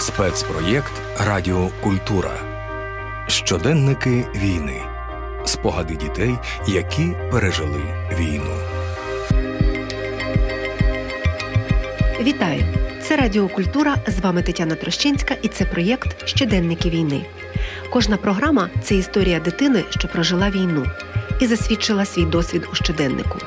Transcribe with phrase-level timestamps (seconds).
[0.00, 2.30] Спецпроєкт Радіо Культура.
[3.26, 4.82] Щоденники війни.
[5.44, 7.82] Спогади дітей, які пережили
[8.18, 8.56] війну.
[12.20, 12.62] Вітаю!
[13.02, 13.96] Це Радіо Культура.
[14.06, 17.26] З вами Тетяна Трощинська, і це проєкт Щоденники війни.
[17.90, 20.86] Кожна програма це історія дитини, що прожила війну
[21.40, 23.38] і засвідчила свій досвід у щоденнику.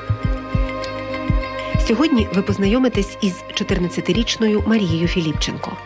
[1.86, 5.76] Сьогодні ви познайомитесь із 14-річною Марією Філіпченко.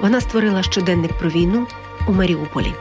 [0.00, 1.66] Вона створила щоденник про війну
[2.08, 2.72] у Маріуполі.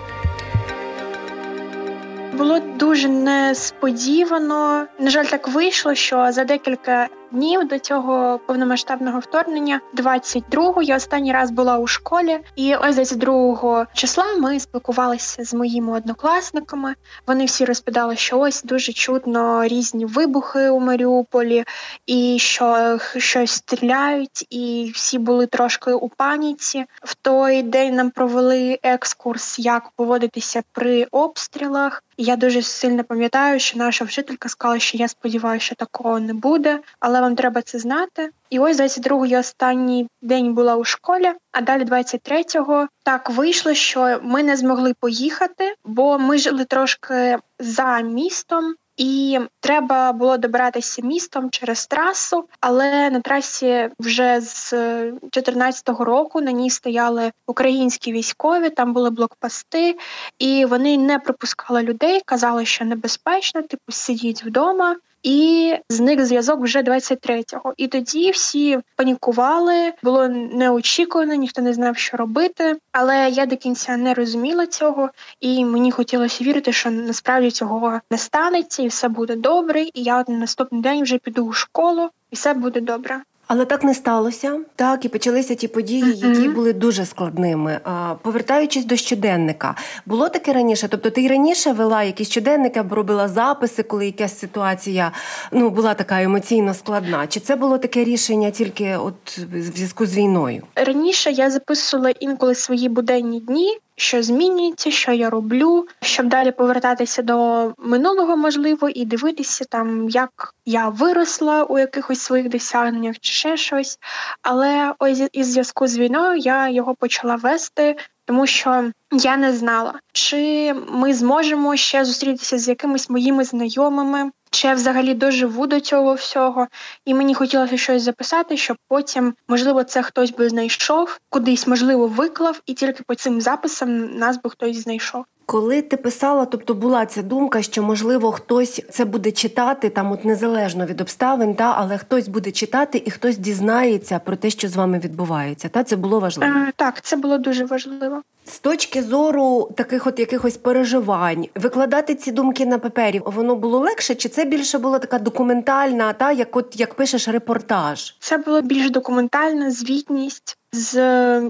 [2.33, 4.85] Було дуже несподівано.
[4.99, 11.33] На жаль, так вийшло, що за декілька днів до цього повномасштабного вторгнення, 22-го, я останній
[11.33, 16.95] раз була у школі, і ось 22 числа ми спілкувалися з моїми однокласниками.
[17.27, 21.63] Вони всі розповідали, що ось дуже чутно різні вибухи у Маріуполі,
[22.05, 26.85] і що щось стріляють, і всі були трошки у паніці.
[27.03, 32.03] В той день нам провели екскурс, як поводитися при обстрілах.
[32.21, 36.79] Я дуже сильно пам'ятаю, що наша вчителька сказала, що я сподіваюся, що такого не буде,
[36.99, 38.29] але вам треба це знати.
[38.49, 44.43] І ось 22-й останній день була у школі, а далі 23-го так вийшло, що ми
[44.43, 48.75] не змогли поїхати, бо ми жили трошки за містом.
[48.99, 56.51] І треба було добиратися містом через трасу, але на трасі вже з 14-го року на
[56.51, 59.97] ній стояли українські військові, там були блокпости,
[60.39, 64.95] і вони не пропускали людей, казали, що небезпечно, типу сидіть вдома.
[65.23, 67.73] І зник зв'язок вже 23-го.
[67.77, 72.77] І тоді всі панікували, було неочікувано, ніхто не знав, що робити.
[72.91, 75.09] Але я до кінця не розуміла цього,
[75.39, 79.81] і мені хотілося вірити, що насправді цього не станеться, і все буде добре.
[79.81, 83.21] І я на наступний день вже піду у школу, і все буде добре.
[83.51, 84.59] Але так не сталося.
[84.75, 86.35] Так і почалися ті події, mm-hmm.
[86.35, 87.79] які були дуже складними.
[87.83, 90.87] А, Повертаючись до щоденника, було таке раніше.
[90.87, 95.11] Тобто, ти й раніше вела якісь щоденники або робила записи, коли якась ситуація
[95.51, 97.27] ну була така емоційно складна.
[97.27, 100.63] Чи це було таке рішення тільки от в зв'язку з війною?
[100.75, 107.21] Раніше я записувала інколи свої буденні дні що змінюється, що я роблю, щоб далі повертатися
[107.21, 113.57] до минулого, можливо, і дивитися там, як я виросла у якихось своїх досягненнях чи ще
[113.57, 113.99] щось.
[114.41, 117.95] Але ось із зв'язку з війною я його почала вести.
[118.29, 124.67] Тому що я не знала, чи ми зможемо ще зустрітися з якимись моїми знайомими, чи
[124.67, 126.67] я взагалі доживу до цього всього,
[127.05, 132.61] і мені хотілося щось записати, щоб потім, можливо, це хтось би знайшов, кудись можливо виклав,
[132.65, 135.25] і тільки по цим записам нас би хтось знайшов.
[135.49, 140.25] Коли ти писала, тобто була ця думка, що можливо хтось це буде читати там, от
[140.25, 144.75] незалежно від обставин, та але хтось буде читати і хтось дізнається про те, що з
[144.75, 145.69] вами відбувається.
[145.69, 146.53] Та це було важливо.
[146.53, 148.21] Е, так, це було дуже важливо.
[148.49, 154.15] З точки зору таких от якихось переживань, викладати ці думки на папері, воно було легше,
[154.15, 158.15] чи це більше була така документальна, та як от як пишеш репортаж?
[158.19, 160.95] Це було більш документальна звітність з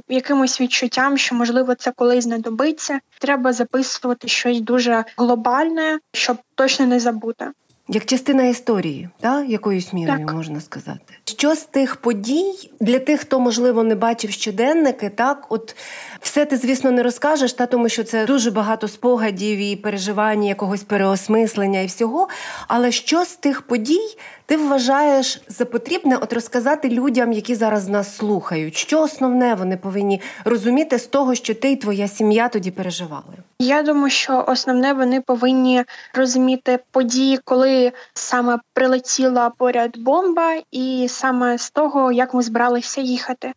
[0.09, 3.00] якимось відчуттям, що можливо це колись знадобиться.
[3.20, 7.46] Треба записувати щось дуже глобальне, щоб точно не забути.
[7.92, 10.36] Як частина історії, та якоюсь мірою так.
[10.36, 15.76] можна сказати, що з тих подій для тих, хто можливо не бачив щоденники, так от
[16.22, 20.84] все ти, звісно, не розкажеш, та тому що це дуже багато спогадів і переживань, якогось
[20.84, 22.28] переосмислення і всього.
[22.68, 28.18] Але що з тих подій ти вважаєш за потрібне от розказати людям, які зараз нас
[28.18, 33.34] слухають, що основне вони повинні розуміти з того, що ти і твоя сім'я тоді переживали?
[33.59, 41.58] Я думаю, що основне вони повинні розуміти події, коли саме прилетіла поряд бомба, і саме
[41.58, 43.53] з того, як ми збиралися їхати.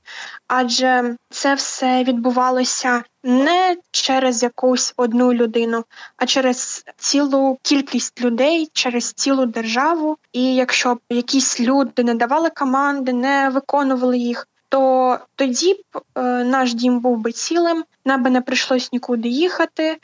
[0.48, 2.51] Адже це все відбувалося
[3.24, 5.84] не через якусь одну людину,
[6.16, 10.16] а через цілу кількість людей, через цілу державу.
[10.32, 16.74] І якщо якісь люди не давали команди, не виконували їх, то тоді б е, наш
[16.74, 19.96] дім був би цілим, нам би не прийшлось нікуди їхати,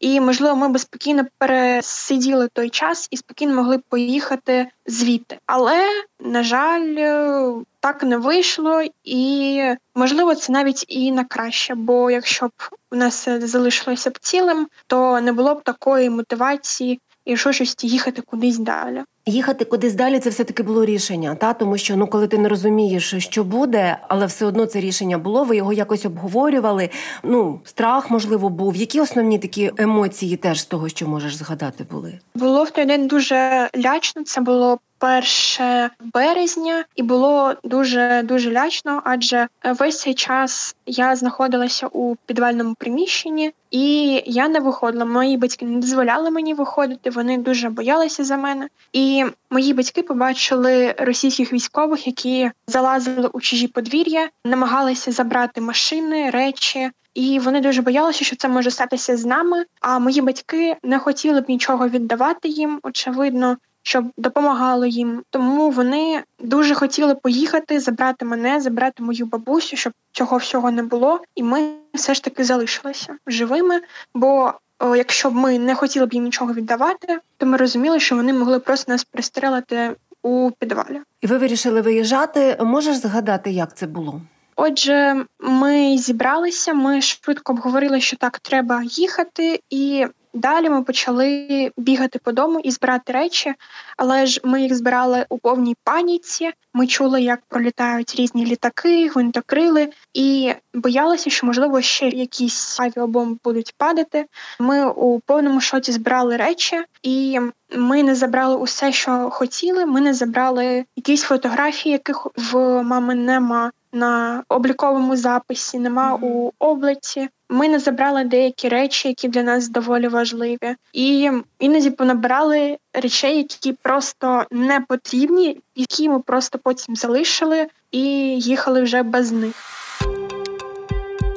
[0.00, 5.38] і можливо, ми би спокійно пересиділи той час і спокійно могли б поїхати звідти.
[5.46, 5.84] Але
[6.20, 9.62] на жаль, е, так не вийшло, і
[9.94, 11.74] можливо, це навіть і на краще.
[11.74, 12.52] Бо якщо б
[12.90, 18.58] у нас залишилося б цілим, то не було б такої мотивації і щось їхати кудись
[18.58, 19.04] далі.
[19.28, 22.48] Їхати кудись далі це все таки було рішення, та тому що ну коли ти не
[22.48, 25.44] розумієш, що буде, але все одно це рішення було.
[25.44, 26.90] Ви його якось обговорювали.
[27.22, 28.76] Ну страх можливо був.
[28.76, 33.06] Які основні такі емоції теж з того, що можеш згадати, були було в той день
[33.06, 34.24] дуже лячно.
[34.24, 41.86] Це було 1 березня, і було дуже дуже лячно, адже весь цей час я знаходилася
[41.86, 45.04] у підвальному приміщенні, і я не виходила.
[45.04, 47.10] Мої батьки не дозволяли мені виходити.
[47.10, 48.68] Вони дуже боялися за мене.
[48.92, 56.90] І мої батьки побачили російських військових, які залазили у чужі подвір'я, намагалися забрати машини, речі.
[57.14, 59.64] І вони дуже боялися, що це може статися з нами.
[59.80, 62.80] А мої батьки не хотіли б нічого віддавати їм.
[62.82, 63.56] Очевидно,
[63.86, 65.22] щоб допомагало їм.
[65.30, 71.20] Тому вони дуже хотіли поїхати, забрати мене, забрати мою бабусю, щоб цього всього не було.
[71.34, 73.80] І ми все ж таки залишилися живими.
[74.14, 78.16] Бо о, якщо б ми не хотіли б їм нічого віддавати, то ми розуміли, що
[78.16, 81.00] вони могли просто нас пристрелити у підвалі.
[81.20, 82.56] І ви вирішили виїжджати.
[82.60, 84.20] Можеш згадати, як це було?
[84.56, 90.06] Отже, ми зібралися, ми швидко обговорили, що так треба їхати, і
[90.36, 93.54] Далі ми почали бігати по дому і збирати речі,
[93.96, 96.50] але ж ми їх збирали у повній паніці.
[96.74, 103.74] Ми чули, як пролітають різні літаки, гвинтокрили, і боялися, що можливо ще якісь авіабомби будуть
[103.78, 104.26] падати.
[104.60, 107.40] Ми у повному шоці збирали речі, і
[107.76, 109.86] ми не забрали усе, що хотіли.
[109.86, 116.24] Ми не забрали якісь фотографії, яких в мами нема на обліковому записі, нема mm-hmm.
[116.24, 117.28] у облиці.
[117.50, 123.72] Ми не забрали деякі речі, які для нас доволі важливі, і іноді понабирали речей, які
[123.72, 128.00] просто не потрібні, які ми просто потім залишили і
[128.40, 129.54] їхали вже без них.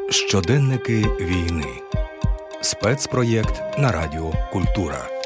[0.09, 1.81] Щоденники війни,
[2.61, 5.18] спецпроєкт на радіо Культура.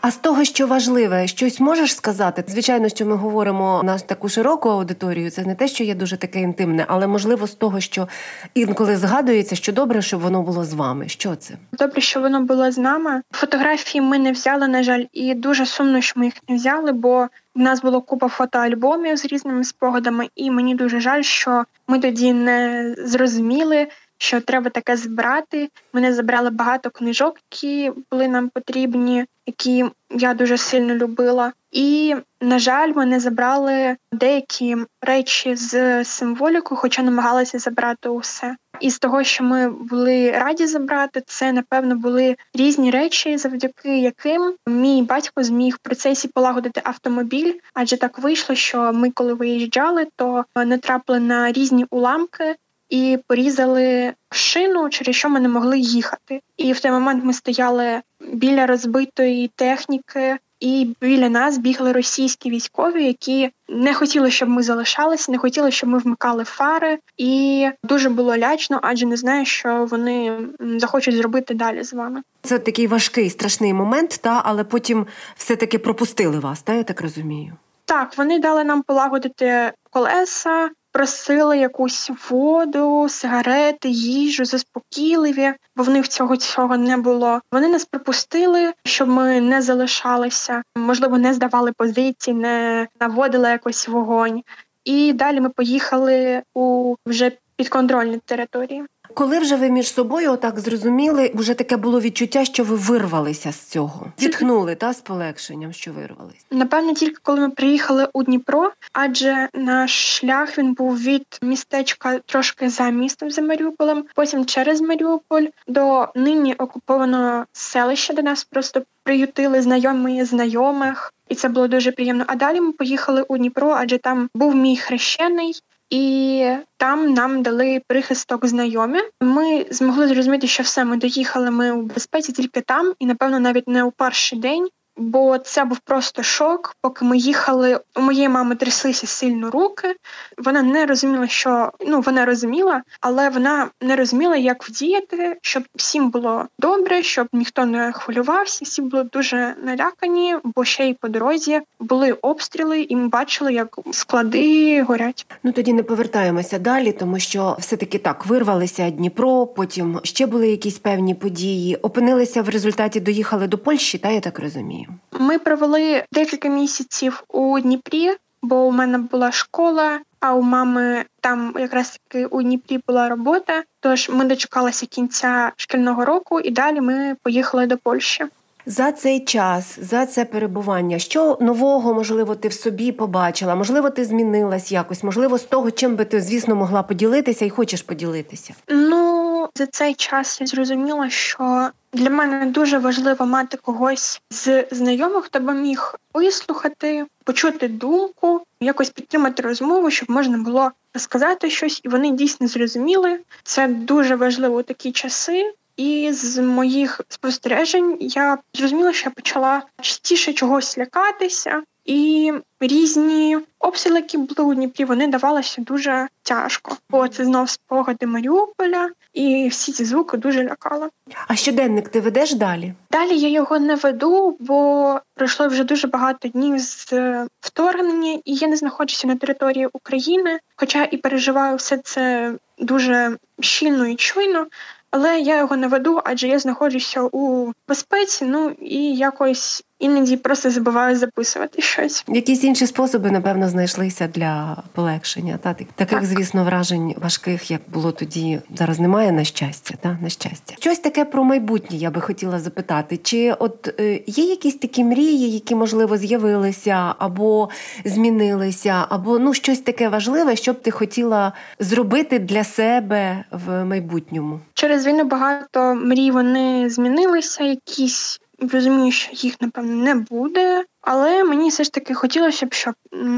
[0.00, 2.44] А з того, що важливе, щось можеш сказати?
[2.48, 5.30] Звичайно, що ми говоримо на таку широку аудиторію.
[5.30, 8.08] Це не те, що є дуже таке інтимне, але можливо з того, що
[8.54, 11.08] інколи згадується, що добре, щоб воно було з вами.
[11.08, 11.54] Що це?
[11.72, 13.22] Добре, що воно було з нами.
[13.32, 17.28] Фотографії ми не взяли, на жаль, і дуже сумно, що ми їх не взяли, бо
[17.54, 22.32] в нас було купа фотоальбомів з різними спогадами, і мені дуже жаль, що ми тоді
[22.32, 23.86] не зрозуміли
[24.18, 25.68] що треба таке збирати.
[25.92, 31.52] Мене забрали багато книжок, які були нам потрібні, які я дуже сильно любила.
[31.72, 38.56] І, на жаль, мене забрали деякі речі з символікою, хоча намагалися забрати усе.
[38.80, 44.54] І з того, що ми були раді забрати, це напевно були різні речі, завдяки яким
[44.66, 47.54] мій батько зміг в процесі полагодити автомобіль.
[47.74, 52.56] Адже так вийшло, що ми, коли виїжджали, то натрапили на різні уламки,
[52.88, 56.40] і порізали шину, через що ми не могли їхати.
[56.56, 58.00] І в той момент ми стояли
[58.32, 60.38] біля розбитої техніки.
[60.60, 65.90] І біля нас бігли російські військові, які не хотіли, щоб ми залишалися, не хотіли, щоб
[65.90, 71.82] ми вмикали фари, і дуже було лячно, адже не знаю, що вони захочуть зробити далі
[71.82, 72.22] з вами.
[72.42, 75.06] Це такий важкий страшний момент, та але потім
[75.36, 77.52] все таки пропустили вас, та я так розумію.
[77.84, 86.08] Так, вони дали нам полагодити колеса, просили якусь воду, сигарети, їжу, заспокійливі, бо в них
[86.08, 87.40] цього цього не було.
[87.52, 94.42] Вони нас припустили, щоб ми не залишалися, можливо, не здавали позиції, не наводили якось вогонь.
[94.84, 98.84] І далі ми поїхали у вже підконтрольні території.
[99.14, 103.60] Коли вже ви між собою отак зрозуміли, вже таке було відчуття, що ви вирвалися з
[103.60, 106.46] цього, зітхнули та з полегшенням, що вирвались.
[106.50, 112.68] Напевно, тільки коли ми приїхали у Дніпро, адже наш шлях він був від містечка трошки
[112.68, 119.62] за містом за Маріуполем, потім через Маріуполь до нині окупованого селища, де нас просто приютили
[119.62, 121.14] знайомі знайомих.
[121.28, 122.24] І це було дуже приємно.
[122.26, 127.82] А далі ми поїхали у Дніпро, адже там був мій хрещений, і там нам дали
[127.86, 128.98] прихисток знайомі.
[129.20, 131.50] Ми змогли зрозуміти, що все ми доїхали.
[131.50, 134.68] Ми у безпеці тільки там, і напевно навіть не у перший день
[134.98, 136.76] бо це був просто шок.
[136.80, 139.94] Поки ми їхали, у моєї мами тряслися сильно руки.
[140.38, 146.10] Вона не розуміла, що ну вона розуміла, але вона не розуміла, як вдіяти, щоб всім
[146.10, 148.64] було добре, щоб ніхто не хвилювався.
[148.64, 153.78] Всі були дуже налякані, бо ще й по дорозі були обстріли, і ми бачили, як
[153.90, 155.26] склади горять.
[155.42, 159.46] Ну тоді не повертаємося далі, тому що все таки так вирвалися Дніпро.
[159.46, 161.76] Потім ще були якісь певні події.
[161.76, 164.87] Опинилися в результаті, доїхали до Польщі, та я так розумію.
[165.12, 168.10] Ми провели декілька місяців у Дніпрі,
[168.42, 173.62] бо у мене була школа, а у мами там якраз таки у Дніпрі була робота.
[173.80, 178.24] Тож ми дочекалися кінця шкільного року, і далі ми поїхали до Польщі.
[178.66, 183.54] За цей час, за це перебування, що нового, можливо, ти в собі побачила?
[183.54, 187.82] Можливо, ти змінилась якось, можливо, з того, чим би ти, звісно, могла поділитися і хочеш
[187.82, 188.54] поділитися?
[188.68, 189.17] Ну
[189.54, 195.40] За цей час я зрозуміла, що для мене дуже важливо мати когось з знайомих, хто
[195.40, 202.10] би міг вислухати, почути думку, якось підтримати розмову, щоб можна було сказати щось, і вони
[202.10, 203.20] дійсно зрозуміли.
[203.42, 205.54] Це дуже важливо у такі часи.
[205.76, 213.96] І з моїх спостережень я зрозуміла, що я почала частіше чогось лякатися, і різні обстріли,
[213.96, 216.76] які були у Дніпрі, вони давалися дуже тяжко.
[216.90, 220.88] Бо це знов спогади Маріуполя, і всі ці звуки дуже лякали.
[221.28, 222.74] А щоденник ти ведеш далі?
[222.90, 228.34] Далі я його не веду, бо пройшло вже дуже багато днів з е, вторгнення, і
[228.34, 234.46] я не знаходжуся на території України, хоча і переживаю все це дуже щільно і чуйно.
[234.90, 238.24] Але я його не веду, адже я знаходжуся у безпеці.
[238.24, 242.04] Ну і якось іноді просто забуваю записувати щось.
[242.08, 245.38] Якісь інші способи, напевно, знайшлися для полегшення.
[245.42, 246.04] Та таких, так.
[246.04, 248.40] звісно, вражень важких, як було тоді.
[248.56, 249.74] Зараз немає на щастя.
[249.80, 251.76] Та на щастя, щось таке про майбутнє.
[251.76, 257.48] Я би хотіла запитати, чи от е, є якісь такі мрії, які можливо з'явилися або
[257.84, 264.40] змінилися, або ну щось таке важливе, що б ти хотіла зробити для себе в майбутньому?
[264.54, 271.48] Через війну багато мрій вони змінилися, якісь розумію, що їх напевно не буде, але мені
[271.48, 272.74] все ж таки хотілося б, щоб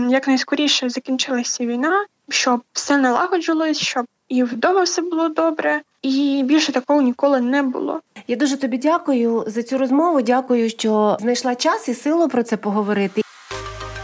[0.08, 7.02] якнайскоріше закінчилася війна, щоб все налагоджувалось, щоб і вдома все було добре, і більше такого
[7.02, 8.00] ніколи не було.
[8.28, 10.22] Я дуже тобі дякую за цю розмову.
[10.22, 13.22] Дякую, що знайшла час і силу про це поговорити.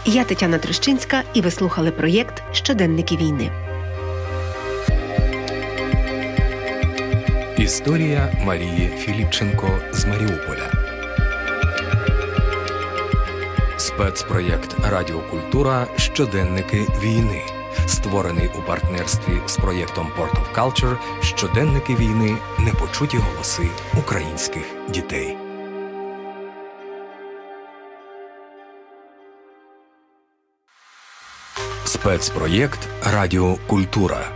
[0.05, 3.51] Я Тетяна Трещинська, і ви слухали проєкт Щоденники війни.
[7.57, 10.86] Історія Марії Філіпченко з Маріуполя.
[13.77, 17.41] Спецпроєкт Радіокультура Щоденники війни,
[17.87, 23.69] створений у партнерстві з проєктом Port of Culture Щоденники війни непочуті голоси
[23.99, 25.37] українських дітей.
[31.85, 32.79] Спецпроєкт
[33.13, 34.31] Радіокультура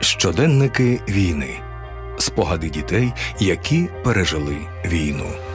[0.00, 1.60] Щоденники війни.
[2.18, 5.53] Спогади дітей, які пережили війну.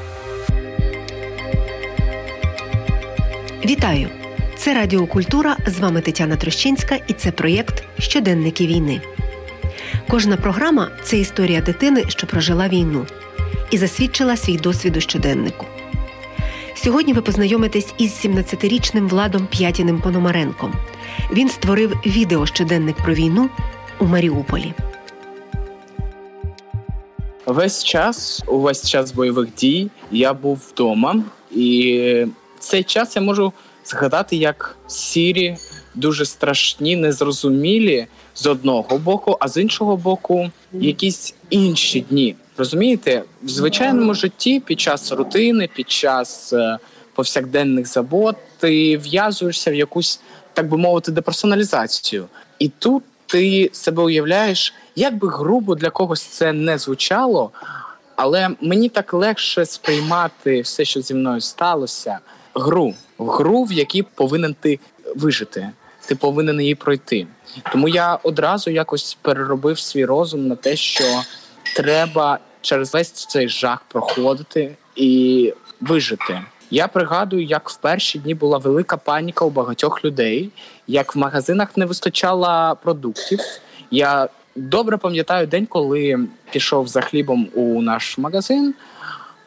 [3.70, 4.10] Вітаю!
[4.56, 5.58] Це Радіокультура.
[5.68, 9.02] З вами Тетяна Трощинська і це проєкт Щоденники війни.
[10.10, 13.06] Кожна програма це історія дитини, що прожила війну,
[13.72, 15.66] і засвідчила свій досвід у щоденнику.
[16.76, 20.74] Сьогодні ви познайомитесь із 17-річним Владом П'ятіним Пономаренком.
[21.34, 23.50] Він створив відео щоденник про війну
[24.00, 24.74] у Маріуполі.
[27.46, 32.26] Весь час, увесь час бойових дій, я був вдома і
[32.60, 33.54] цей час я можу
[33.86, 35.58] згадати як сірі,
[35.96, 42.36] дуже страшні, незрозумілі з одного боку, а з іншого боку, якісь інші дні.
[42.58, 46.78] Розумієте, в звичайному житті під час рутини, під час е,
[47.14, 50.20] повсякденних забот, ти в'язуєшся в якусь,
[50.54, 52.26] так би мовити, деперсоналізацію.
[52.60, 57.52] І тут ти себе уявляєш, як би грубо для когось це не звучало,
[58.16, 62.20] але мені так легше сприймати все, що зі мною сталося
[62.60, 64.80] гру, гру, в якій повинен ти
[65.16, 65.70] вижити.
[66.06, 67.28] Ти повинен її пройти.
[67.72, 71.04] Тому я одразу якось переробив свій розум на те, що
[71.76, 76.42] треба через весь цей жах проходити і вижити.
[76.72, 80.50] Я пригадую, як в перші дні була велика паніка у багатьох людей,
[80.88, 83.40] як в магазинах не вистачало продуктів.
[83.92, 88.74] Я добре пам'ятаю день, коли пішов за хлібом у наш магазин.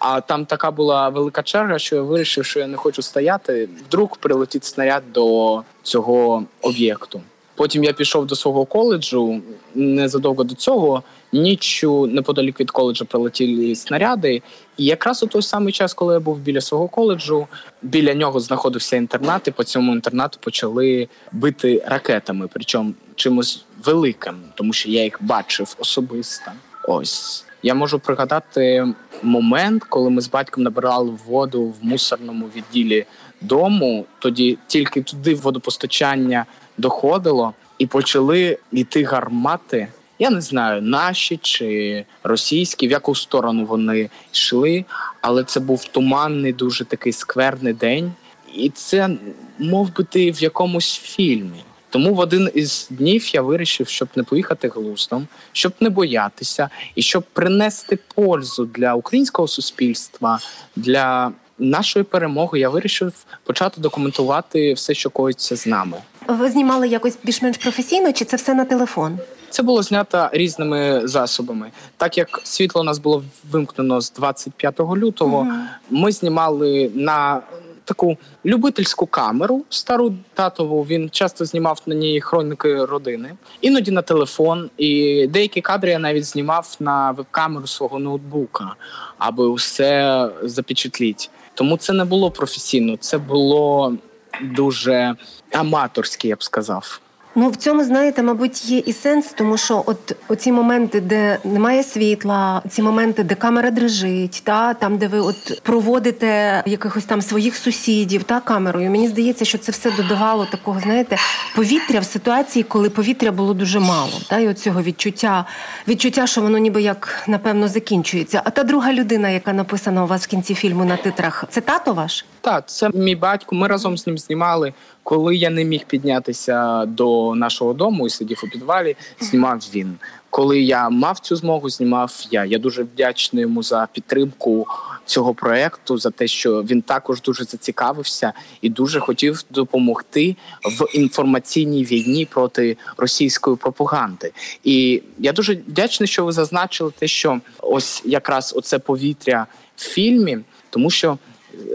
[0.04, 3.68] А там така була велика черга, що я вирішив, що я не хочу стояти.
[3.88, 7.20] Вдруг прилетить снаряд до цього об'єкту.
[7.54, 9.40] Потім я пішов до свого коледжу.
[9.74, 14.42] Незадовго до цього ніччю неподалік від коледжу прилетіли снаряди.
[14.76, 17.46] І якраз у той самий час, коли я був біля свого коледжу,
[17.82, 24.72] біля нього знаходився інтернат, і по цьому інтернату почали бити ракетами, причому чимось великим, тому
[24.72, 26.50] що я їх бачив особисто.
[26.88, 28.86] Ось я можу пригадати
[29.22, 33.06] момент, коли ми з батьком набирали воду в мусорному відділі
[33.40, 34.06] дому.
[34.18, 36.46] Тоді тільки туди водопостачання
[36.78, 39.88] доходило, і почали йти гармати.
[40.18, 44.84] Я не знаю, наші чи російські, в яку сторону вони йшли,
[45.20, 48.12] але це був туманний, дуже такий скверний день,
[48.54, 49.10] і це
[49.58, 51.62] мов би ти в якомусь фільмі.
[51.92, 57.02] Тому в один із днів я вирішив, щоб не поїхати глуздом, щоб не боятися, і
[57.02, 60.40] щоб принести пользу для українського суспільства,
[60.76, 62.58] для нашої перемоги.
[62.58, 63.12] Я вирішив
[63.44, 65.96] почати документувати все, що коїться з нами.
[66.28, 69.18] Ви знімали якось більш-менш професійно, чи це все на телефон?
[69.50, 71.70] Це було знято різними засобами.
[71.96, 75.52] Так як світло у нас було вимкнено з 25 лютого, угу.
[75.90, 77.40] ми знімали на
[77.84, 80.82] таку любительську камеру стару татову.
[80.82, 84.70] Він часто знімав на ній хроніки родини, іноді на телефон.
[84.78, 88.74] І деякі кадри я навіть знімав на веб-камеру свого ноутбука,
[89.18, 91.30] аби усе запечатліть.
[91.54, 93.94] Тому це не було професійно, це було
[94.42, 95.14] дуже
[95.52, 97.00] аматорське, я б сказав.
[97.34, 101.82] Ну в цьому знаєте, мабуть, є і сенс, тому що от оці моменти, де немає
[101.82, 107.56] світла, ці моменти, де камера дрижить, та там, де ви от проводите якихось там своїх
[107.56, 108.90] сусідів та камерою.
[108.90, 111.16] Мені здається, що це все додавало такого, знаєте,
[111.56, 114.12] повітря в ситуації, коли повітря було дуже мало.
[114.28, 115.44] Та і цього відчуття,
[115.88, 118.42] відчуття, що воно ніби як напевно закінчується.
[118.44, 121.94] А та друга людина, яка написана у вас в кінці фільму на титрах, це тато
[121.94, 122.24] ваш?
[122.40, 123.54] Так, це мій батько.
[123.54, 124.72] Ми разом з ним знімали.
[125.02, 129.98] Коли я не міг піднятися до нашого дому і сидів у підвалі, знімав він.
[130.30, 132.44] Коли я мав цю змогу, знімав я.
[132.44, 134.66] Я дуже вдячний йому за підтримку
[135.04, 141.84] цього проекту, за те, що він також дуже зацікавився і дуже хотів допомогти в інформаційній
[141.84, 144.32] війні проти російської пропаганди.
[144.64, 150.38] І я дуже вдячний, що ви зазначили те, що ось якраз оце повітря в фільмі,
[150.70, 151.18] тому що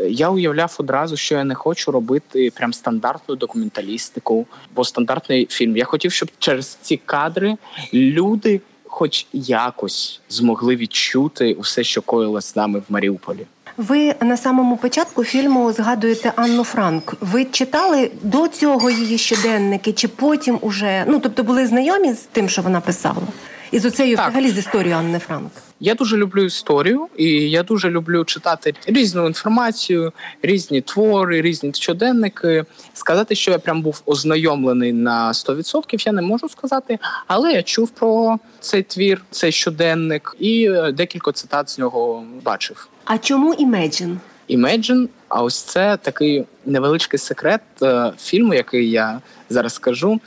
[0.10, 5.78] я уявляв одразу, що я не хочу робити прям стандартну документалістику, бо стандартний фільм.
[5.78, 7.58] Я хотів, щоб через ці кадри
[7.94, 13.46] люди, хоч якось, змогли відчути усе, що коїлось з нами в Маріуполі.
[13.78, 17.14] Ви на самому початку фільму згадуєте Анну Франк.
[17.22, 22.50] Ви читали до цього її щоденники, чи потім уже ну тобто були знайомі з тим,
[22.50, 23.22] що вона писала?
[23.72, 25.52] І з оцею взагалі з історією Анни Франк.
[25.80, 32.66] Я дуже люблю історію, і я дуже люблю читати різну інформацію, різні твори, різні щоденники.
[32.94, 37.90] Сказати, що я прям був ознайомлений на 100%, я не можу сказати, але я чув
[37.90, 42.88] про цей твір, цей щоденник, і е, декілька цитат з нього бачив.
[43.06, 44.18] А чому Imagine?
[44.50, 50.20] Imagine, а ось це такий невеличкий секрет е, фільму, який я зараз скажу.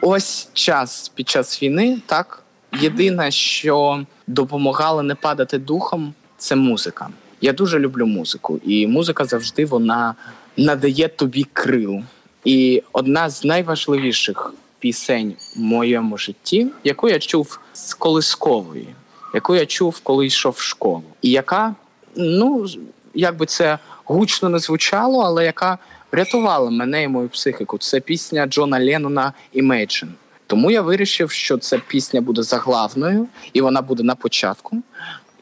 [0.00, 2.42] Ось час під час війни так.
[2.72, 7.08] Єдине, що допомагало не падати духом, це музика.
[7.40, 10.14] Я дуже люблю музику, і музика завжди вона
[10.56, 12.02] надає тобі крил.
[12.44, 18.88] І одна з найважливіших пісень в моєму житті, яку я чув з колискової,
[19.34, 21.74] яку я чув, коли йшов в школу, і яка,
[22.16, 22.66] ну
[23.14, 25.78] як би це гучно не звучало, але яка
[26.12, 27.78] врятувала мене і мою психіку.
[27.78, 30.08] Це пісня Джона Леннона «Imagine».
[30.48, 34.82] Тому я вирішив, що ця пісня буде заглавною, і вона буде на початку.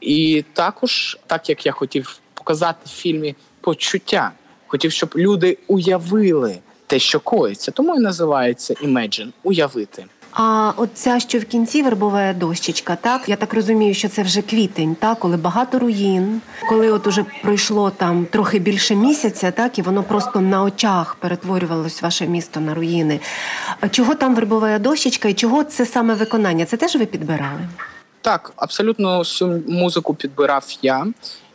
[0.01, 4.33] І також, так як я хотів показати в фільмі почуття,
[4.67, 7.71] хотів, щоб люди уявили те, що коїться.
[7.71, 10.07] Тому і називається «Imagine»– уявити.
[10.39, 14.43] А от ця, що в кінці вербова дощечка, так я так розумію, що це вже
[14.43, 19.83] квітень, так коли багато руїн, коли от уже пройшло там трохи більше місяця, так і
[19.83, 23.21] воно просто на очах перетворювалось ваше місто на руїни.
[23.91, 26.65] Чого там вербова дощечка і чого це саме виконання?
[26.65, 27.61] Це теж ви підбирали?
[28.21, 31.07] Так, абсолютно всю музику підбирав я.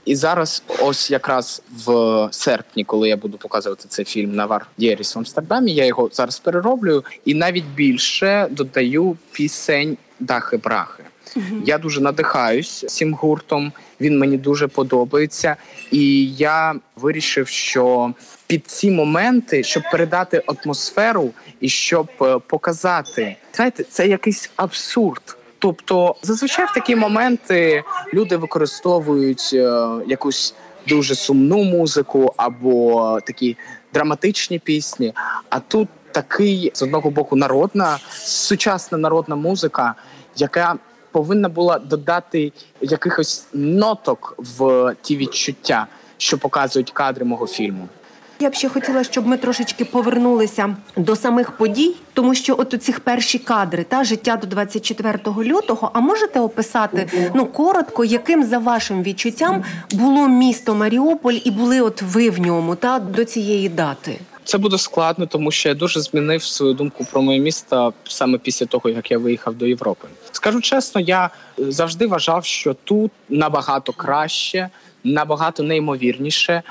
[0.06, 5.20] І зараз, ось якраз в серпні, коли я буду показувати цей фільм Навар Єріс в
[5.20, 11.04] Амстердамі, я його зараз перероблюю і навіть більше додаю пісень Дахи Брахи.
[11.36, 13.72] uh Я дуже надихаюсь цим гуртом.
[14.02, 15.56] Він мені дуже подобається,
[15.92, 18.14] і я вирішив, що
[18.48, 25.38] під ці моменти, щоб передати атмосферу і щоб е, показати, знаєте, це якийсь абсурд.
[25.62, 30.56] Тобто, зазвичай в такі моменти люди використовують е, якусь
[30.88, 33.58] дуже сумну музику або такі
[33.94, 35.14] драматичні пісні.
[35.50, 39.96] А тут такий з одного боку народна, сучасна народна музика,
[40.36, 40.76] яка
[41.12, 47.88] повинна була додати якихось ноток в ті відчуття, що показують кадри мого фільму.
[48.42, 52.78] Я б ще хотіла, щоб ми трошечки повернулися до самих подій, тому що от у
[52.78, 55.92] цих перші кадри та життя до 24 лютого.
[55.94, 62.02] А можете описати ну коротко, яким за вашим відчуттям було місто Маріуполь, і були от
[62.02, 64.20] ви в ньому та до цієї дати?
[64.44, 68.66] Це буде складно, тому що я дуже змінив свою думку про моє місто саме після
[68.66, 70.08] того, як я виїхав до Європи.
[70.32, 74.70] Скажу чесно, я завжди вважав, що тут набагато краще
[75.04, 76.64] набагато неймовірніше.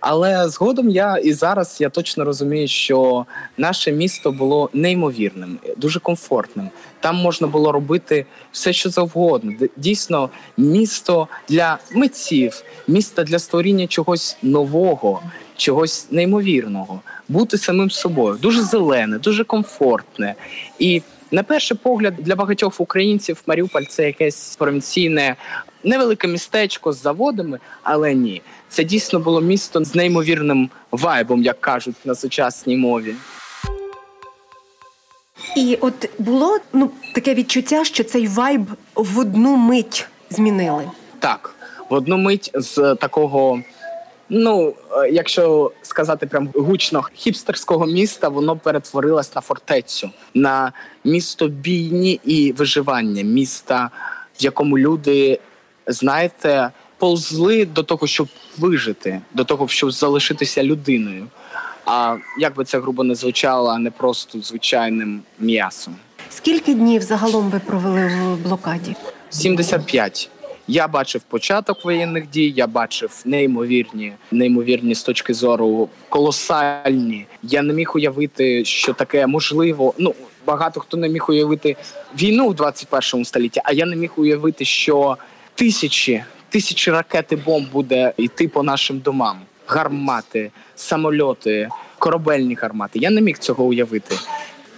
[0.00, 6.68] Але згодом я і зараз я точно розумію, що наше місто було неймовірним, дуже комфортним.
[7.00, 9.52] Там можна було робити все, що завгодно.
[9.76, 15.22] Дійсно, місто для митців, місто для створіння чогось нового,
[15.56, 18.38] чогось неймовірного, бути самим собою.
[18.42, 20.34] Дуже зелене, дуже комфортне.
[20.78, 25.36] І На перший погляд, для багатьох українців Маріуполь це якесь провінційне
[25.84, 31.96] невелике містечко з заводами, але ні, це дійсно було місто з неймовірним вайбом, як кажуть
[32.04, 33.14] на сучасній мові.
[35.56, 40.90] І от було ну таке відчуття, що цей вайб в одну мить змінили.
[41.18, 41.54] Так,
[41.90, 43.62] в одну мить з такого.
[44.30, 50.72] Ну, е, якщо сказати прям гучно хіпстерського міста, воно перетворилось на фортецю, на
[51.04, 53.90] місто бійні і виживання, міста,
[54.40, 55.40] в якому люди,
[55.86, 61.26] знаєте, повзли до того, щоб вижити, до того, щоб залишитися людиною.
[61.86, 65.96] А як би це грубо не звучало, а не просто звичайним м'ясом.
[66.30, 68.96] Скільки днів загалом ви провели в блокаді?
[69.30, 70.30] 75.
[70.70, 77.26] Я бачив початок воєнних дій, я бачив неймовірні, неймовірні з точки зору колосальні.
[77.42, 79.94] Я не міг уявити, що таке можливо.
[79.98, 80.14] Ну
[80.46, 81.76] багато хто не міг уявити
[82.20, 85.16] війну в 21 столітті, а я не міг уявити, що
[85.54, 89.38] тисячі тисячі ракет і бомб буде йти по нашим домам.
[89.66, 92.98] Гармати, самольоти, корабельні гармати.
[92.98, 94.14] Я не міг цього уявити.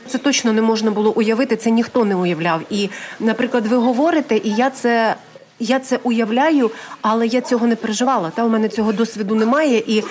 [0.07, 2.61] Це точно не можна було уявити, це ніхто не уявляв.
[2.70, 2.88] І,
[3.20, 5.16] наприклад, ви говорите, і я це.
[5.60, 6.70] Я це уявляю,
[7.02, 8.30] але я цього не переживала.
[8.30, 9.82] Та у мене цього досвіду немає.
[9.86, 10.02] І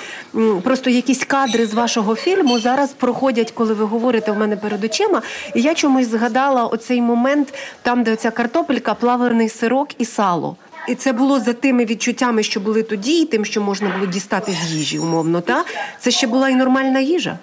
[0.63, 5.21] просто якісь кадри з вашого фільму зараз проходять, коли ви говорите в мене перед очима.
[5.55, 10.55] І я чомусь згадала оцей момент, там, де оця картопелька, плаверний сирок і сало.
[10.87, 14.51] І це було за тими відчуттями, що були тоді, і тим, що можна було дістати
[14.51, 15.41] з їжі, умовно.
[15.41, 15.63] Та
[15.99, 17.37] це ще була і нормальна їжа.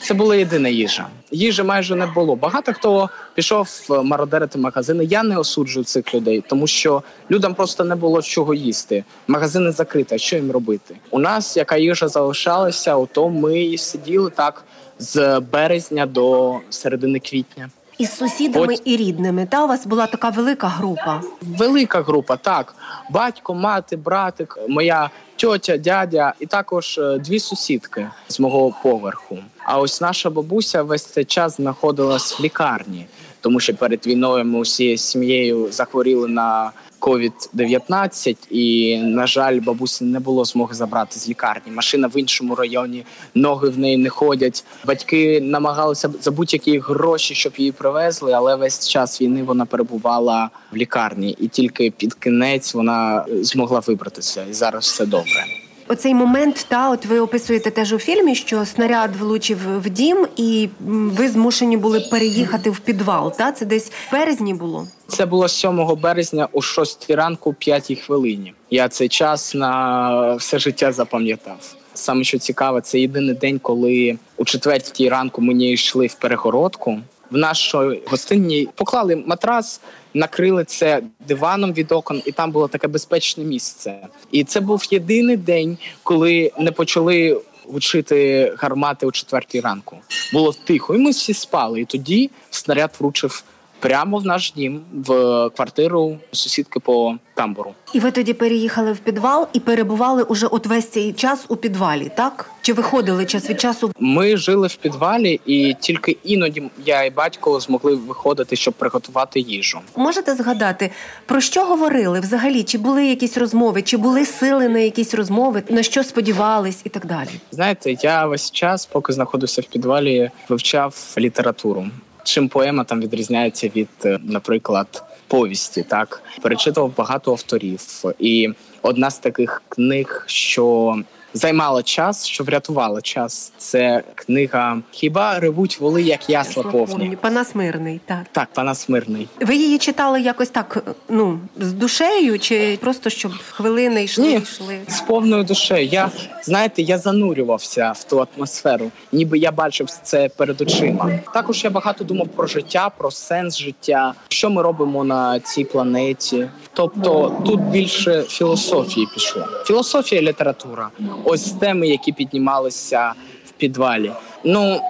[0.00, 1.06] Це була єдина їжа.
[1.30, 2.36] Їжі майже не було.
[2.36, 3.68] Багато хто пішов
[4.04, 5.04] мародерити магазини.
[5.04, 9.04] Я не осуджую цих людей, тому що людям просто не було чого їсти.
[9.28, 10.18] Магазини закриті.
[10.18, 10.96] Що їм робити?
[11.10, 14.64] У нас яка їжа залишалася, ото ми сиділи так
[14.98, 17.70] з березня до середини квітня.
[17.98, 18.82] Із сусідами От.
[18.84, 19.46] і рідними.
[19.46, 21.22] Та у вас була така велика група.
[21.42, 22.74] Велика група, так.
[23.10, 29.38] Батько, мати, братик, моя тьотя, дядя, і також е, дві сусідки з мого поверху.
[29.64, 33.06] А ось наша бабуся весь цей час знаходилась в лікарні,
[33.40, 40.20] тому що перед війною ми усією сім'єю захворіли на COVID-19 і, на жаль, бабусі не
[40.20, 41.72] було змоги забрати з лікарні.
[41.72, 44.64] Машина в іншому районі, ноги в неї не ходять.
[44.84, 50.76] Батьки намагалися за будь-які гроші, щоб її привезли, але весь час війни вона перебувала в
[50.76, 54.44] лікарні, і тільки під кінець вона змогла вибратися.
[54.50, 55.67] І зараз все добре.
[55.88, 60.68] Оцей момент, та от ви описуєте теж у фільмі, що снаряд влучив в дім, і
[60.86, 63.36] ви змушені були переїхати в підвал.
[63.36, 64.86] Та це десь в березні було.
[65.06, 68.54] Це було 7 березня о 6 ранку, 5 хвилині.
[68.70, 71.74] Я цей час на все життя запам'ятав.
[71.94, 76.98] Саме що цікаве, це єдиний день, коли у четвертій ранку мені йшли в перегородку.
[77.30, 79.80] В нашій гостині поклали матрас,
[80.14, 84.06] накрили це диваном від окон, і там було таке безпечне місце.
[84.32, 87.40] І це був єдиний день, коли не почали
[87.72, 89.96] гучити гармати о четвертій ранку.
[90.32, 91.80] Було тихо, і ми всі спали.
[91.80, 93.44] І тоді снаряд влучив
[93.80, 95.14] прямо в наш дім, в
[95.56, 97.74] квартиру сусідки по тамбуру.
[97.92, 102.10] І ви тоді переїхали в підвал і перебували уже от весь цей час у підвалі,
[102.16, 102.50] так?
[102.62, 103.92] Чи виходили час від часу?
[103.98, 109.80] Ми жили в підвалі, і тільки іноді я і батько змогли виходити, щоб приготувати їжу.
[109.96, 110.90] Можете згадати,
[111.26, 112.62] про що говорили взагалі?
[112.62, 117.06] Чи були якісь розмови, чи були сили на якісь розмови, на що сподівались і так
[117.06, 117.28] далі?
[117.50, 121.86] Знаєте, я весь час, поки знаходився в підвалі, вивчав літературу.
[122.22, 126.22] Чим поема там відрізняється від, е, наприклад, повісті, так?
[126.42, 127.80] Перечитував багато авторів,
[128.18, 128.48] і
[128.82, 130.96] одна з таких книг, що
[131.34, 137.16] займала час, що врятувала час, це книга Хіба ревуть воли, як ясла повні.
[137.20, 138.18] Панас Мирний, так.
[138.32, 139.28] Так, пана Смирний.
[139.40, 144.34] Ви її читали якось так, ну, з душею, чи просто щоб хвилини йшли, Ні.
[144.34, 144.78] йшли?
[144.88, 145.86] З повною душею.
[145.86, 146.10] Я
[146.42, 151.10] знаєте, я занурювався в ту атмосферу, ніби я бачив це перед очима.
[151.34, 156.48] Також я багато думав про життя, про сенс життя, що ми робимо на цій планеті.
[156.72, 159.44] Тобто тут більше філософії пішло.
[159.64, 160.90] Філософія, література.
[161.24, 163.12] Ось теми, які піднімалися
[163.44, 164.12] в підвалі.
[164.44, 164.80] Ну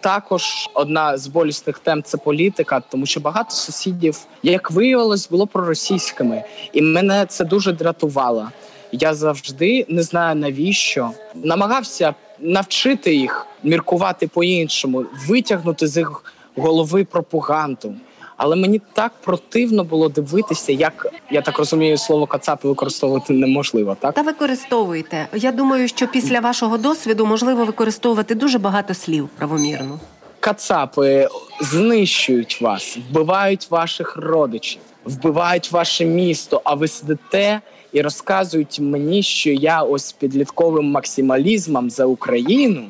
[0.00, 0.42] також
[0.74, 6.82] одна з болісних тем це політика, тому що багато сусідів, як виявилось, було проросійськими, і
[6.82, 8.48] мене це дуже дратувало.
[8.92, 16.24] Я завжди не знаю навіщо намагався навчити їх міркувати по-іншому, витягнути з їх
[16.56, 17.94] голови пропаганду.
[18.44, 23.96] Але мені так противно було дивитися, як я так розумію, слово кацапи використовувати неможливо.
[24.00, 25.26] Так Та використовуйте.
[25.34, 30.00] Я думаю, що після вашого досвіду можливо використовувати дуже багато слів правомірно.
[30.40, 31.28] Кацапи
[31.60, 36.60] знищують вас, вбивають ваших родичів, вбивають ваше місто.
[36.64, 37.60] А ви сидите
[37.92, 42.84] і розказують мені, що я ось підлітковим максималізмом за Україну,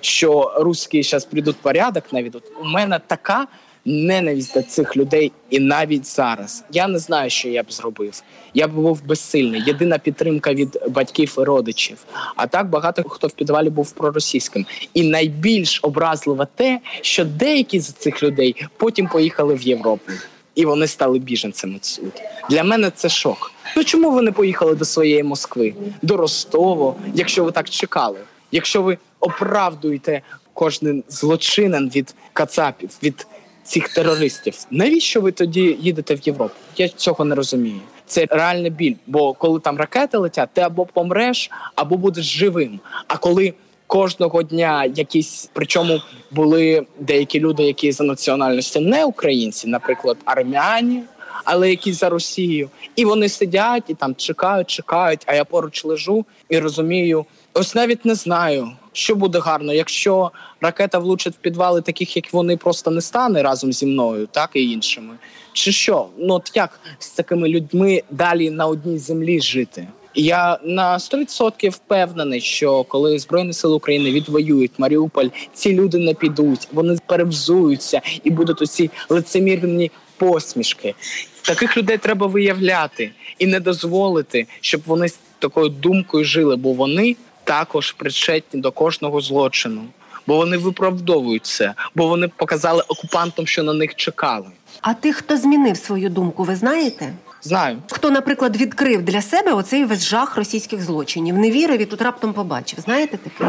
[0.00, 2.04] що русські зараз прийдуть порядок.
[2.12, 3.46] Навіть от у мене така
[3.86, 8.22] ненависть до цих людей, і навіть зараз я не знаю, що я б зробив.
[8.54, 9.62] Я б був безсильний.
[9.66, 11.98] Єдина підтримка від батьків і родичів.
[12.36, 14.66] А так багато хто в підвалі був проросійським.
[14.94, 20.12] І найбільш образливо те, що деякі з цих людей потім поїхали в Європу.
[20.54, 21.80] І вони стали біженцями.
[21.96, 22.22] Тут.
[22.50, 23.52] Для мене це шок.
[23.76, 28.18] Ну чому ви не поїхали до своєї Москви, до Ростова, якщо ви так чекали?
[28.52, 30.22] Якщо ви оправдуєте
[30.54, 33.26] кожен злочинен від кацапів, від
[33.66, 34.54] цих терористів.
[34.70, 36.54] Навіщо ви тоді їдете в Європу?
[36.76, 37.80] Я цього не розумію.
[38.06, 38.94] Це реальний біль.
[39.06, 42.80] Бо коли там ракети летять, ти або помреш, або будеш живим.
[43.08, 43.54] А коли
[43.86, 46.00] кожного дня якісь, причому
[46.30, 51.02] були деякі люди, які за національністю не українці, наприклад, армяні.
[51.44, 55.22] Але які за Росію, і вони сидять і там чекають, чекають.
[55.26, 60.30] А я поруч лежу і розумію, ось навіть не знаю, що буде гарно, якщо
[60.60, 64.70] ракета влучить в підвали, таких як вони просто не стане разом зі мною, так і
[64.70, 65.14] іншими.
[65.52, 66.06] Чи що?
[66.18, 69.86] Ну от як з такими людьми далі на одній землі жити?
[70.14, 76.68] Я на 100% впевнений, що коли збройні сили України відвоюють Маріуполь, ці люди не підуть,
[76.72, 80.94] вони перевзуються і будуть усі лицемірні посмішки.
[81.42, 87.16] Таких людей треба виявляти і не дозволити, щоб вони з такою думкою жили, бо вони
[87.46, 89.82] також причетні до кожного злочину,
[90.26, 94.46] бо вони виправдовують це, бо вони показали окупантам, що на них чекали.
[94.80, 97.12] А тих, хто змінив свою думку, ви знаєте?
[97.42, 102.02] Знаю, хто, наприклад, відкрив для себе оцей весь жах російських злочинів, не вірив і тут
[102.02, 102.78] раптом побачив.
[102.80, 103.48] Знаєте таких?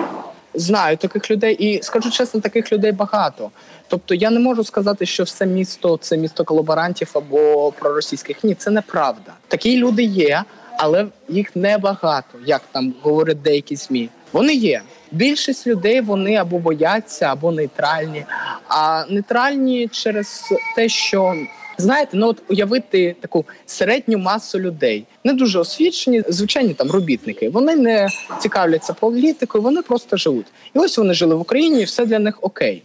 [0.54, 3.52] Знаю таких людей, і скажу чесно, таких людей багато.
[3.88, 8.44] Тобто я не можу сказати, що все місто це місто колаборантів або проросійських.
[8.44, 9.34] Ні, це неправда.
[9.48, 10.44] Такі люди є,
[10.78, 14.10] але їх небагато, як там говорять деякі змі.
[14.32, 14.82] Вони є.
[15.12, 18.26] Більшість людей вони або бояться, або нейтральні.
[18.68, 20.44] А нейтральні через
[20.76, 21.36] те, що
[21.78, 27.50] знаєте, ну от уявити таку середню масу людей, не дуже освічені, звичайні там робітники.
[27.50, 28.10] Вони не
[28.40, 30.46] цікавляться політикою, вони просто живуть.
[30.74, 32.84] І ось вони жили в Україні, і все для них окей.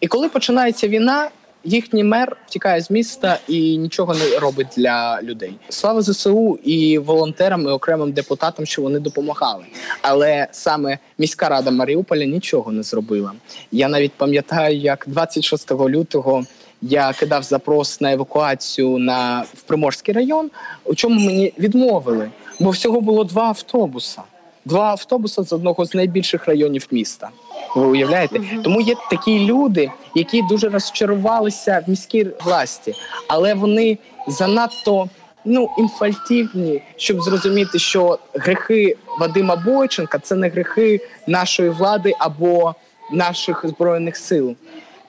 [0.00, 1.28] І коли починається війна,
[1.66, 5.54] їхній мер тікає з міста і нічого не робить для людей.
[5.68, 9.64] Слава ЗСУ і волонтерам і окремим депутатам, що вони допомагали.
[10.02, 13.32] Але саме міська рада Маріуполя нічого не зробила.
[13.72, 16.44] Я навіть пам'ятаю, як 26 лютого.
[16.82, 20.50] Я кидав запрос на евакуацію на в Приморський район,
[20.84, 24.22] у чому мені відмовили, бо всього було два автобуса.
[24.66, 27.30] Два автобуси з одного з найбільших районів міста.
[27.76, 28.38] Ви уявляєте?
[28.38, 28.62] Uh-huh.
[28.62, 32.94] Тому є такі люди, які дуже розчарувалися в міській власті,
[33.28, 33.98] але вони
[34.28, 35.08] занадто
[35.44, 42.74] ну інфальтивні, щоб зрозуміти, що грехи Вадима Бойченка це не грехи нашої влади або
[43.12, 44.56] наших збройних сил.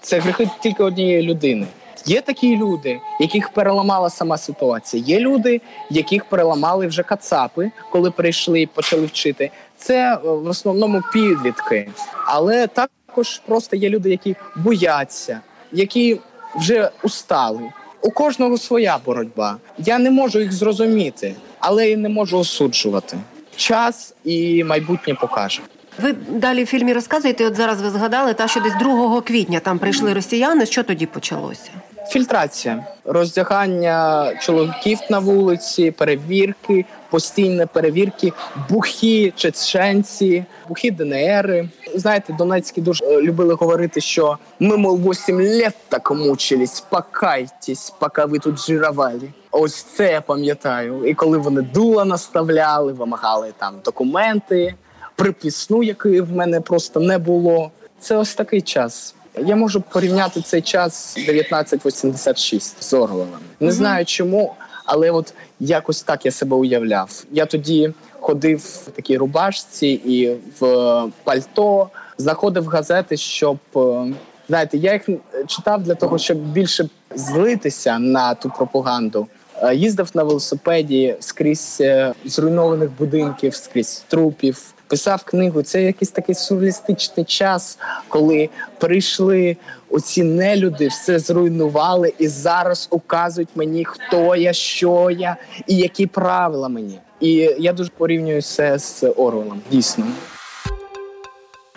[0.01, 1.67] Це грехи тільки однієї людини.
[2.05, 5.03] Є такі люди, яких переламала сама ситуація.
[5.03, 9.51] Є люди, яких переламали вже кацапи, коли прийшли і почали вчити.
[9.77, 11.89] Це е, в основному підлітки,
[12.25, 16.19] але також просто є люди, які бояться, які
[16.55, 17.61] вже устали.
[18.01, 19.57] У кожного своя боротьба.
[19.77, 23.17] Я не можу їх зрозуміти, але і не можу осуджувати.
[23.55, 25.61] Час і майбутнє покаже.
[26.01, 27.45] Ви далі в фільмі розказуєте.
[27.47, 30.65] От зараз ви згадали, та що десь 2 квітня там прийшли росіяни.
[30.65, 31.71] Що тоді почалося?
[32.09, 38.33] Фільтрація, роздягання чоловіків на вулиці, перевірки, постійні перевірки,
[38.69, 41.69] бухі чеченці, бухі ДНРи.
[41.95, 48.25] Знаєте, Донецькі дуже е, любили говорити, що ми, мол, 8 лет так мучились, покайтесь, поки
[48.25, 49.31] ви тут жирували.
[49.51, 51.05] Ось це я пам'ятаю.
[51.05, 54.75] І коли вони дула наставляли, вимагали там документи,
[55.17, 57.71] приписну, якої в мене просто не було.
[57.99, 59.15] Це ось такий час.
[59.45, 63.39] Я можу порівняти цей час 1986 з Орвелем.
[63.59, 64.53] Не знаю чому,
[64.85, 67.23] але от якось так я себе уявляв.
[67.31, 74.13] Я тоді ходив в такій рубашці і в пальто, знаходив газети, щоб е,
[74.47, 75.09] знаєте, я їх
[75.47, 79.27] читав для того, щоб більше злитися на ту пропаганду.
[79.61, 85.61] Е, їздив на велосипеді скрізь е, зруйнованих будинків, скрізь трупів писав книгу.
[85.61, 89.57] Це якийсь такий сюрреалістичний час, коли прийшли
[89.89, 96.69] оці нелюди, все зруйнували і зараз указують мені, хто я, що я і які правила
[96.69, 96.99] мені.
[97.19, 100.05] І я дуже порівнюю це з Орвелом, дійсно.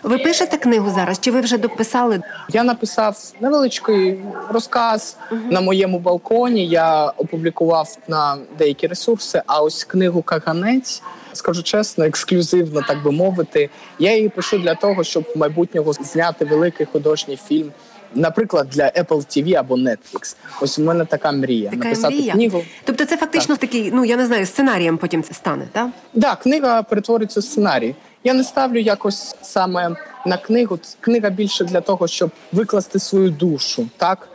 [0.03, 1.19] Ви пишете книгу зараз?
[1.21, 2.23] Чи ви вже дописали?
[2.49, 6.67] Я написав невеличкий розказ uh на моєму балконі.
[6.67, 9.43] Я опублікував на деякі ресурси.
[9.47, 13.71] А ось книгу Каганець скажу чесно, ексклюзивно, так би мовити.
[13.99, 17.73] Я її пишу для того, щоб в майбутнього зняти великий художній фільм.
[18.15, 20.37] Наприклад, для Apple TV або Netflix.
[20.61, 22.33] Ось у мене така мрія така написати мрія.
[22.33, 22.63] книгу.
[22.85, 23.61] Тобто, це фактично так.
[23.61, 25.89] такий, ну я не знаю, сценарієм потім це стане, так?
[26.15, 27.95] Да, книга перетвориться в сценарій.
[28.25, 30.79] Я не ставлю якось саме на книгу.
[31.01, 34.29] Книга більше для того, щоб викласти свою душу, так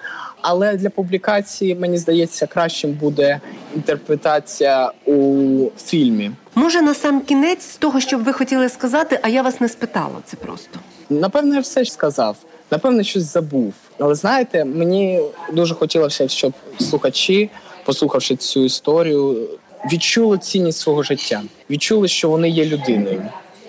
[0.47, 3.39] але для публікації мені здається кращим буде
[3.75, 6.31] інтерпретація у фільмі.
[6.55, 9.69] Може, на сам кінець з того, що б ви хотіли сказати, а я вас не
[9.69, 10.15] спитала.
[10.25, 10.79] Це просто
[11.09, 12.37] напевно, я все ж сказав.
[12.71, 13.73] Напевно, щось забув.
[13.99, 15.21] Але знаєте, мені
[15.53, 17.49] дуже хотілося, щоб слухачі,
[17.85, 19.49] послухавши цю історію,
[19.91, 23.25] відчули цінність свого життя, відчули, що вони є людиною,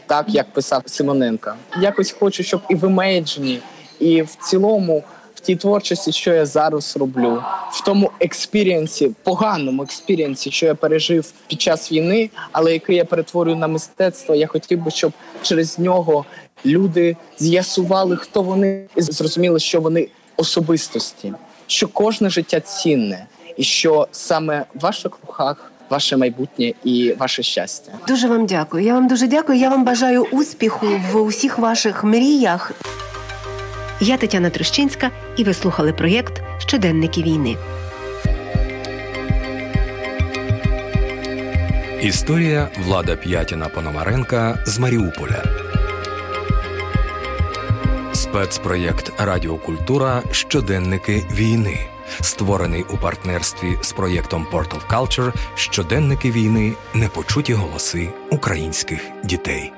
[0.06, 1.54] так як писав Симоненко.
[1.80, 3.60] Якось хочу, щоб і в імейджені,
[3.98, 5.04] і в цілому
[5.46, 11.60] тій творчості, що я зараз роблю, в тому експірієнсі, поганому експірієнсі, що я пережив під
[11.60, 14.34] час війни, але який я перетворюю на мистецтво.
[14.34, 16.24] Я хотів би, щоб через нього
[16.66, 21.32] люди з'ясували, хто вони, і зрозуміли, що вони особистості,
[21.66, 25.72] що кожне життя цінне, і що саме в ваших руках.
[25.90, 27.92] Ваше майбутнє і ваше щастя.
[28.08, 28.84] Дуже вам дякую.
[28.84, 29.58] Я вам дуже дякую.
[29.58, 32.72] Я вам бажаю успіху в усіх ваших мріях.
[34.00, 37.56] Я Тетяна Трощинська, і ви слухали проєкт Щоденники війни.
[42.02, 45.44] Історія Влада П'ятіна Пономаренка з Маріуполя.
[48.12, 51.78] Спецпроєкт Радіокультура Щоденники війни.
[52.20, 56.72] Створений у партнерстві з проєктом Portal Culture Щоденники війни.
[56.94, 59.72] Непочуті голоси українських дітей.